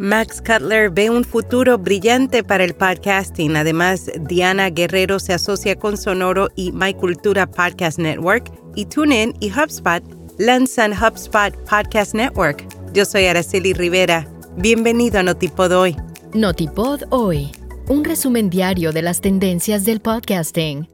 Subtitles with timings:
[0.00, 3.54] Max Cutler ve un futuro brillante para el podcasting.
[3.54, 9.50] Además, Diana Guerrero se asocia con Sonoro y My Cultura Podcast Network y TuneIn y
[9.50, 10.02] HubSpot
[10.38, 12.66] lanzan HubSpot Podcast Network.
[12.94, 14.26] Yo soy Araceli Rivera.
[14.56, 15.94] Bienvenido a Notipod Hoy.
[16.32, 17.52] Notipod Hoy,
[17.88, 20.88] un resumen diario de las tendencias del podcasting.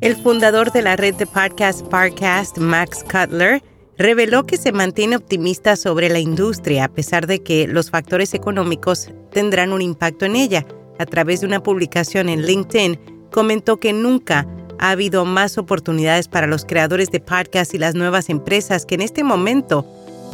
[0.00, 3.62] El fundador de la red de podcast Parcast, Max Cutler,
[3.98, 9.10] reveló que se mantiene optimista sobre la industria a pesar de que los factores económicos
[9.32, 10.64] tendrán un impacto en ella.
[10.98, 12.98] A través de una publicación en LinkedIn,
[13.30, 14.46] comentó que nunca
[14.78, 19.02] ha habido más oportunidades para los creadores de podcasts y las nuevas empresas que en
[19.02, 19.84] este momento.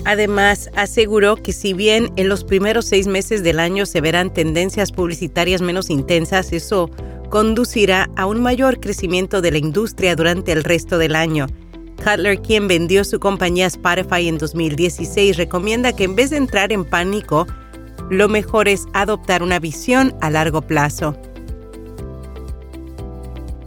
[0.04, 4.92] Además, aseguró que si bien en los primeros seis meses del año se verán tendencias
[4.92, 6.90] publicitarias menos intensas, eso
[7.30, 11.46] conducirá a un mayor crecimiento de la industria durante el resto del año.
[12.04, 16.84] Cutler, quien vendió su compañía Spotify en 2016, recomienda que en vez de entrar en
[16.84, 17.46] pánico,
[18.10, 21.16] lo mejor es adoptar una visión a largo plazo.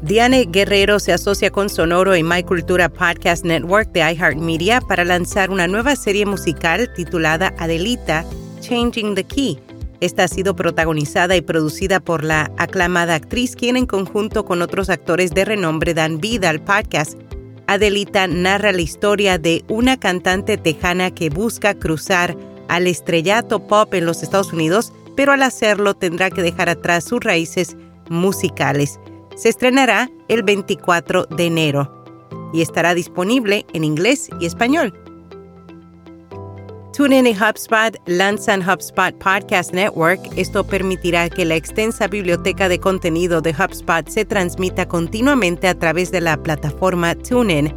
[0.03, 5.49] Diane Guerrero se asocia con Sonoro y My Cultura Podcast Network de iHeartMedia para lanzar
[5.49, 8.23] una nueva serie musical titulada Adelita,
[8.61, 9.59] Changing the Key.
[9.99, 14.91] Esta ha sido protagonizada y producida por la aclamada actriz, quien en conjunto con otros
[14.91, 17.17] actores de renombre dan vida al podcast
[17.67, 22.37] Adelita narra la historia de una cantante tejana que busca cruzar
[22.69, 27.19] al estrellato pop en los Estados Unidos, pero al hacerlo tendrá que dejar atrás sus
[27.19, 27.75] raíces
[28.09, 28.99] musicales.
[29.35, 32.05] Se estrenará el 24 de enero
[32.53, 34.93] y estará disponible en inglés y español.
[36.97, 40.19] TuneIn y HubSpot lanzan HubSpot Podcast Network.
[40.35, 46.09] Esto permitirá que la extensa biblioteca de contenido de HubSpot se transmita continuamente a través
[46.09, 47.71] de la plataforma TuneIn.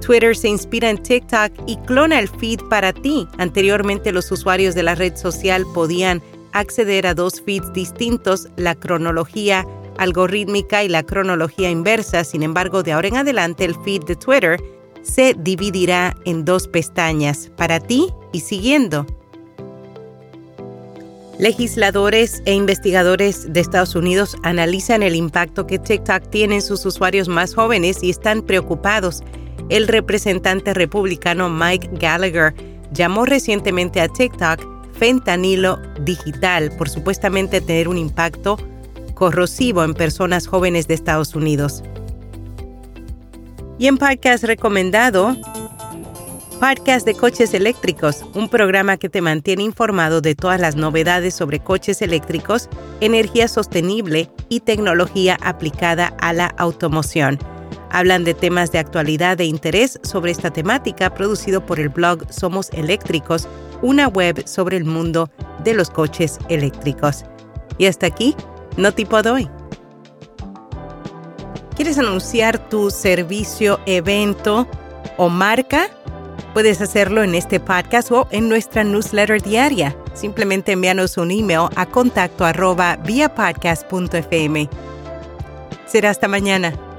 [0.00, 3.28] Twitter se inspira en TikTok y clona el feed para ti.
[3.36, 6.22] Anteriormente los usuarios de la red social podían
[6.52, 9.66] acceder a dos feeds distintos, la cronología
[9.98, 12.24] algorítmica y la cronología inversa.
[12.24, 14.58] Sin embargo, de ahora en adelante el feed de Twitter
[15.04, 19.06] se dividirá en dos pestañas, para ti y siguiendo.
[21.38, 27.28] Legisladores e investigadores de Estados Unidos analizan el impacto que TikTok tiene en sus usuarios
[27.28, 29.22] más jóvenes y están preocupados.
[29.68, 32.54] El representante republicano Mike Gallagher
[32.92, 38.56] llamó recientemente a TikTok fentanilo digital por supuestamente tener un impacto
[39.14, 41.82] corrosivo en personas jóvenes de Estados Unidos.
[43.76, 45.36] Y en podcast recomendado,
[46.60, 51.58] Podcast de Coches Eléctricos, un programa que te mantiene informado de todas las novedades sobre
[51.58, 52.68] coches eléctricos,
[53.00, 57.38] energía sostenible y tecnología aplicada a la automoción.
[57.90, 62.70] Hablan de temas de actualidad e interés sobre esta temática producido por el blog Somos
[62.70, 63.48] Eléctricos,
[63.82, 65.30] una web sobre el mundo
[65.64, 67.24] de los coches eléctricos.
[67.78, 68.36] Y hasta aquí,
[68.76, 69.50] no tipo doy.
[71.76, 74.68] ¿Quieres anunciar tu servicio, evento
[75.16, 75.88] o marca?
[76.52, 79.96] Puedes hacerlo en este podcast o en nuestra newsletter diaria.
[80.14, 82.96] Simplemente envíanos un email a contacto arroba
[85.86, 86.93] Será hasta mañana.